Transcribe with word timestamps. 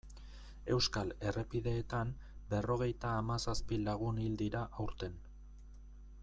Euskal 0.75 1.11
errepideetan 1.31 2.13
berrogeita 2.55 3.13
hamazazpi 3.19 3.81
lagun 3.85 4.19
hil 4.25 4.35
dira 4.45 4.65
aurten. 4.87 5.23